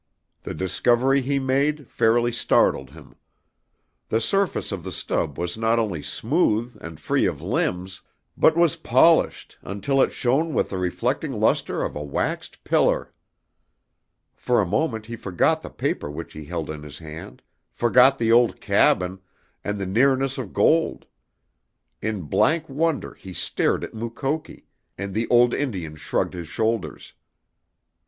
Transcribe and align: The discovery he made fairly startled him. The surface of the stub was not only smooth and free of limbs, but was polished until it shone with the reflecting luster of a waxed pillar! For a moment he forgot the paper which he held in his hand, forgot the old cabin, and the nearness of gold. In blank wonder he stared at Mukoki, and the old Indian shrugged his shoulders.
The 0.41 0.55
discovery 0.55 1.21
he 1.21 1.37
made 1.37 1.87
fairly 1.87 2.31
startled 2.31 2.89
him. 2.89 3.13
The 4.09 4.19
surface 4.19 4.71
of 4.71 4.83
the 4.83 4.91
stub 4.91 5.37
was 5.37 5.59
not 5.59 5.77
only 5.77 6.01
smooth 6.01 6.75
and 6.81 6.99
free 6.99 7.27
of 7.27 7.39
limbs, 7.39 8.01
but 8.35 8.57
was 8.57 8.75
polished 8.77 9.59
until 9.61 10.01
it 10.01 10.11
shone 10.11 10.55
with 10.55 10.71
the 10.71 10.79
reflecting 10.79 11.31
luster 11.33 11.83
of 11.83 11.95
a 11.95 12.01
waxed 12.01 12.63
pillar! 12.63 13.13
For 14.33 14.59
a 14.59 14.65
moment 14.65 15.05
he 15.05 15.15
forgot 15.15 15.61
the 15.61 15.69
paper 15.69 16.09
which 16.09 16.33
he 16.33 16.45
held 16.45 16.71
in 16.71 16.81
his 16.81 16.97
hand, 16.97 17.43
forgot 17.71 18.17
the 18.17 18.31
old 18.31 18.59
cabin, 18.59 19.19
and 19.63 19.77
the 19.77 19.85
nearness 19.85 20.39
of 20.39 20.51
gold. 20.51 21.05
In 22.01 22.23
blank 22.23 22.67
wonder 22.67 23.13
he 23.13 23.33
stared 23.33 23.83
at 23.83 23.93
Mukoki, 23.93 24.65
and 24.97 25.13
the 25.13 25.27
old 25.27 25.53
Indian 25.53 25.95
shrugged 25.95 26.33
his 26.33 26.47
shoulders. 26.47 27.13